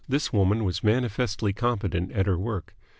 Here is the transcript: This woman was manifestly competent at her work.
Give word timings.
This 0.09 0.33
woman 0.33 0.63
was 0.63 0.83
manifestly 0.83 1.53
competent 1.53 2.11
at 2.13 2.25
her 2.25 2.35
work. 2.39 2.73